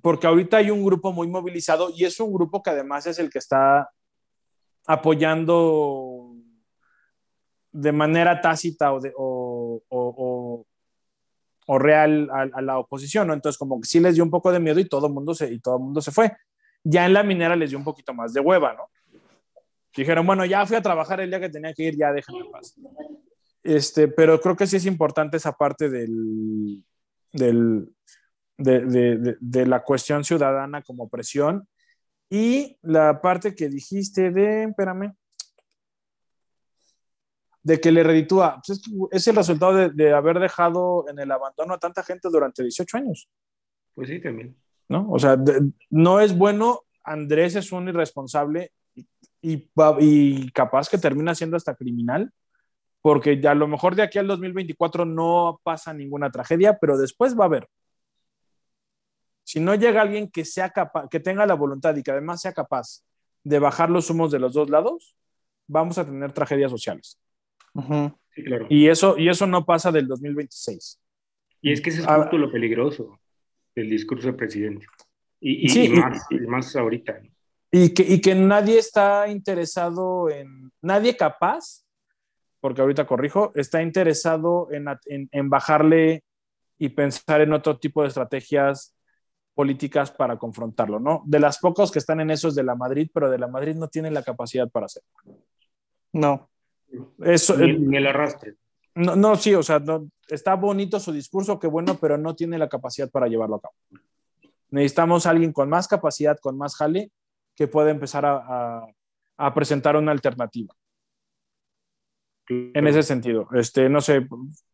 [0.01, 3.29] porque ahorita hay un grupo muy movilizado y es un grupo que además es el
[3.29, 3.91] que está
[4.87, 6.14] apoyando
[7.75, 10.67] de manera tácita o, o, o,
[11.67, 13.35] o real a, la oposición, ¿no?
[13.35, 15.59] Entonces, como que sí les dio un poco de miedo y todo mundo se, y
[15.59, 16.33] todo mundo se fue.
[16.85, 18.89] Ya en la minera les dio un poquito más de hueva, ¿no?
[19.97, 22.77] Dijeron, bueno, ya fui a trabajar el día que tenía que ir, ya déjenme paz.
[23.65, 26.85] Este, pero creo que sí es importante esa parte del,
[27.33, 27.89] del
[28.57, 31.67] de, de, de, la cuestión ciudadana como presión
[32.31, 35.15] y la parte que dijiste de, espérame,
[37.65, 38.61] de que le reditúa.
[38.65, 42.99] Pues es, el resultado de, haber dejado en el abandono a tanta gente durante 18
[42.99, 43.29] años.
[43.95, 44.55] Pues sí, también.
[44.89, 45.11] ¿No?
[45.11, 45.37] O sea,
[45.89, 48.71] no es bueno, Andrés es un irresponsable
[49.41, 49.67] y,
[49.99, 52.31] y, capaz que termina siendo hasta criminal,
[53.01, 57.45] porque a lo mejor de aquí al 2024 no pasa ninguna tragedia, pero después va
[57.45, 57.69] a haber.
[59.43, 62.53] Si no llega alguien que sea capaz, que tenga la voluntad y que además sea
[62.53, 63.03] capaz
[63.43, 65.17] de bajar los humos de los dos lados,
[65.67, 67.19] vamos a tener tragedias sociales
[67.75, 68.67] claro.
[68.69, 71.01] Y eso, y eso no pasa del 2026.
[71.63, 73.19] Y es que ese es ah, justo lo peligroso
[73.75, 74.87] del discurso del presidente.
[75.41, 75.91] Y,
[76.47, 77.21] más, ahorita.
[77.71, 81.85] Y que, y que nadie está interesado en, nadie capaz,
[82.61, 86.25] porque ahorita corrijo, está interesado en, en, en bajarle
[86.79, 88.95] y pensar en otro tipo de estrategias
[89.55, 91.23] políticas para confrontarlo, ¿no?
[91.27, 93.89] De las pocos que están en esos de la Madrid, pero de la Madrid no
[93.89, 95.09] tienen la capacidad para hacerlo.
[96.13, 96.51] No.
[97.21, 98.55] Eso, ni, el arrastre.
[98.95, 102.59] No, no, sí, o sea, no, está bonito su discurso, qué bueno, pero no tiene
[102.59, 103.75] la capacidad para llevarlo a cabo.
[104.71, 107.11] Necesitamos a alguien con más capacidad, con más jale,
[107.57, 108.87] que pueda empezar a,
[109.37, 110.75] a, presentar una alternativa.
[112.49, 114.27] En ese sentido, este, no sé,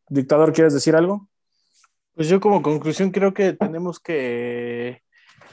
[0.08, 1.28] dictador, ¿quieres decir algo?
[2.14, 5.02] Pues yo como conclusión creo que tenemos que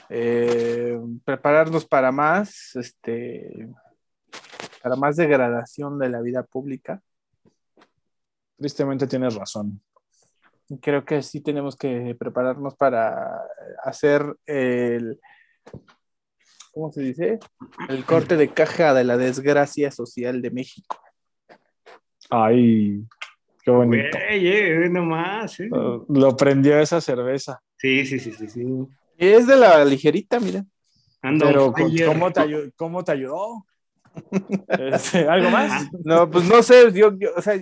[0.09, 3.69] eh, prepararnos para más, este,
[4.87, 7.01] para más degradación de la vida pública.
[8.57, 9.81] Tristemente tienes razón.
[10.81, 13.41] Creo que sí tenemos que prepararnos para
[13.83, 15.19] hacer el,
[16.71, 17.39] ¿cómo se dice?
[17.89, 20.97] El corte de caja de la desgracia social de México.
[22.29, 23.03] Ay,
[23.63, 24.17] qué bonito.
[24.17, 25.59] eh, nomás.
[25.59, 25.69] Eh.
[25.69, 27.61] Lo, prendió esa cerveza.
[27.75, 28.65] Sí, sí, sí, sí, sí.
[29.17, 30.63] Es de la ligerita, mira.
[31.21, 33.65] Pero, ¿cómo te, ¿cómo te ayudó?
[34.67, 35.89] Este, ¿Algo más?
[36.03, 37.55] No, pues no sé, yo, o sea,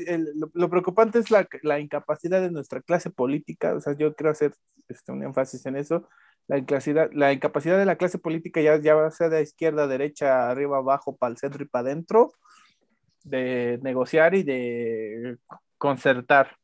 [0.54, 4.54] lo, preocupante es la, la, incapacidad de nuestra clase política, o sea, yo quiero hacer
[4.88, 6.08] este, un énfasis en eso,
[6.48, 10.78] la, incapacidad, la incapacidad de la clase política, ya, ya sea de izquierda, derecha, arriba,
[10.78, 12.34] abajo, para el centro y para adentro,
[13.24, 15.38] de negociar y de
[15.78, 16.56] concertar.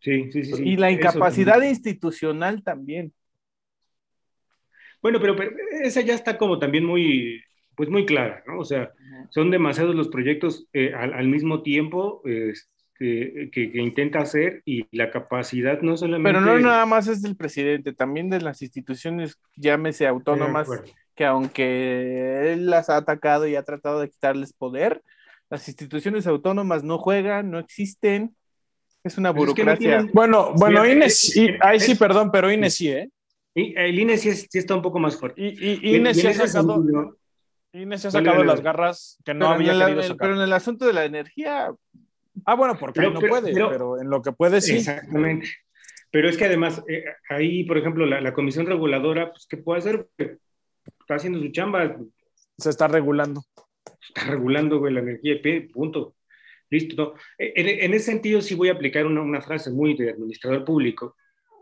[0.00, 0.62] Sí, sí, sí.
[0.62, 3.12] Y la incapacidad institucional también.
[5.02, 5.36] Bueno, pero,
[5.82, 7.42] esa ya está como también muy,
[7.74, 8.58] pues muy clara, ¿no?
[8.58, 8.92] O sea,
[9.30, 15.80] son demasiados los proyectos eh, al, mismo tiempo este, que, intenta hacer y la capacidad
[15.82, 16.32] no solamente...
[16.32, 20.68] Pero no nada más es del presidente, también de las instituciones, llámese autónomas,
[21.14, 25.02] que aunque él las ha atacado y ha tratado de quitarles poder,
[25.50, 28.34] las instituciones autónomas no juegan, no existen,
[29.04, 30.06] es una burocracia.
[30.12, 33.08] Bueno, bueno, Inés, ahí sí, perdón, pero Inés sí, ¿eh?
[33.56, 35.40] El INE sí, está un poco más fuerte.
[35.40, 36.84] Y, y INE sí ha sacado,
[37.90, 40.16] ha sacado las garras que no había querido sacar.
[40.18, 41.74] Pero en el asunto de la energía...
[42.44, 44.76] Ah, bueno, porque no puede, pero, en lo que puede sí.
[44.76, 45.48] Exactamente.
[46.10, 50.06] Pero es que además, eh, ahí, por ejemplo, la, comisión reguladora, pues, ¿qué puede hacer?
[50.18, 51.96] Está haciendo su chamba.
[52.58, 53.42] Se está regulando.
[54.06, 55.40] Está regulando, güey, la energía,
[55.72, 56.14] punto.
[56.68, 57.14] Listo.
[57.38, 61.16] En, en, ese sentido, sí voy a aplicar una, una frase muy de administrador público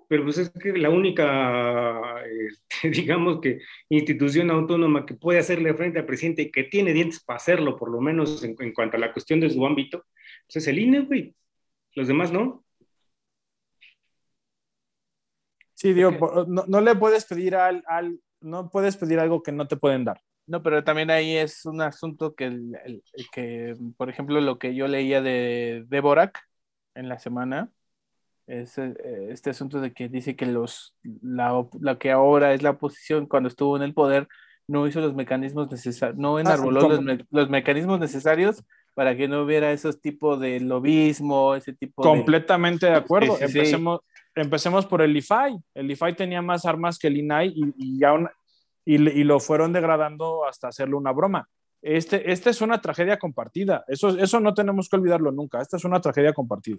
[0.09, 5.99] pero pues es que la única, este, digamos que institución autónoma que puede hacerle frente
[5.99, 9.13] al presidente y que tiene dientes para hacerlo, por lo menos en, cuanto a la
[9.13, 10.05] cuestión de su ámbito,
[10.47, 11.35] pues es el INE, güey.
[11.95, 12.65] Los demás no.
[15.75, 16.13] Sí, digo,
[16.47, 17.83] no, le puedes pedir al,
[18.41, 20.21] no puedes pedir algo que no te pueden dar.
[20.47, 22.53] No, pero también ahí es un asunto que,
[23.33, 26.39] que por ejemplo, lo que yo leía de Deborac
[26.95, 27.71] en la semana,
[28.47, 28.95] es eh,
[29.31, 31.67] este asunto de que dice que los la,
[31.99, 34.29] que ahora es la oposición cuando estuvo en el poder
[34.67, 38.63] no hizo los mecanismos necesarios, no enarboló los, mecanismos necesarios
[38.95, 43.37] para que no hubiera esos tipos de lobismo, ese tipo Completamente de, acuerdo.
[44.35, 45.59] empecemos por el IFAI.
[45.75, 48.01] El IFAI tenía más armas que el INAI y,
[48.87, 51.47] y, lo fueron degradando hasta hacerle una broma.
[51.83, 53.85] Este, esta es una tragedia compartida.
[53.87, 55.61] Eso, eso no tenemos que olvidarlo nunca.
[55.61, 56.79] Esta es una tragedia compartida.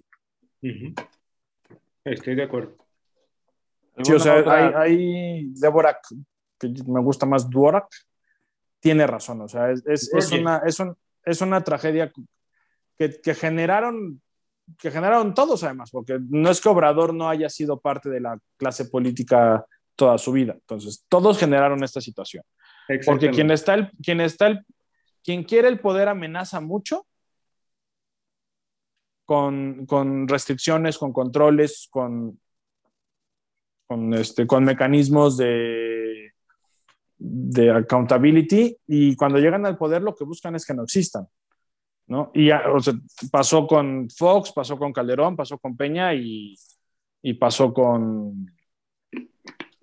[2.06, 2.76] Estoy de acuerdo.
[4.02, 4.34] Sí, o sea,
[4.80, 5.98] hay, Débora,
[6.58, 7.88] que me gusta más Dvorak,
[8.78, 9.40] tiene razón.
[9.40, 10.80] O sea, es, es, una, es,
[11.24, 12.12] es una tragedia
[12.96, 14.20] que, que, generaron
[14.78, 18.38] que generaron todos además, porque no es que Obrador no haya sido parte de la
[18.56, 20.52] clase política toda su vida.
[20.54, 22.44] Entonces, todos generaron esta situación.
[23.04, 24.64] Porque quien está el, quien está el,
[25.24, 27.06] quien quiere el poder amenaza mucho
[29.26, 32.40] con, con restricciones, con controles, con,
[33.86, 36.32] con, este, con mecanismos de,
[37.18, 41.26] de accountability y cuando llegan al poder lo que buscan es que no existan.
[42.06, 42.30] ¿no?
[42.34, 42.50] Y
[43.32, 46.54] pasó con Fox, pasó con Calderón, pasó con Peña y,
[47.22, 48.46] y pasó con...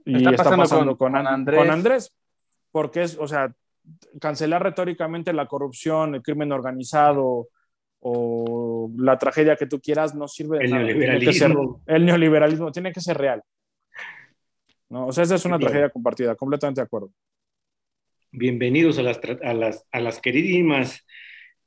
[0.06, 1.60] Y está, pasando, con, Andrés.
[1.60, 2.14] con, Andrés.
[2.72, 3.54] Porque es, o sea,
[4.20, 7.48] cancelar retóricamente la corrupción, el crimen organizado
[8.06, 10.84] o la tragedia que tú quieras no sirve de el nada.
[10.84, 11.82] Neoliberalismo.
[11.88, 13.42] el neoliberalismo tiene que ser real.
[14.90, 15.08] ¿no?
[15.08, 17.12] O sea, esa es una tragedia compartida, completamente de acuerdo.
[18.32, 21.06] Bienvenidos a las, a las, a las queridísimas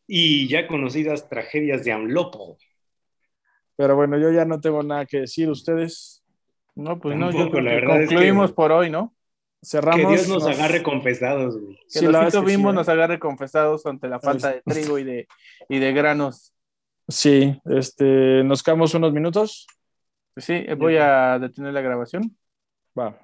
[0.07, 2.59] y ya conocidas tragedias de Amlopo.
[3.77, 5.49] Pero bueno, yo ya no tengo nada que decir.
[5.49, 6.23] ¿Ustedes?
[6.75, 9.16] No, pues no, yo la verdad concluimos por hoy, ¿no?
[9.67, 10.01] Cerramos.
[10.01, 11.77] Que Dios nos, agarre confesados, güey.
[11.93, 15.27] Que vimos nos agarre confesados ante la falta de trigo y de,
[15.69, 16.55] y de granos.
[17.09, 19.67] Sí, este, nos quedamos unos minutos.
[20.37, 22.37] Sí, voy a detener la grabación.
[22.97, 23.19] Va.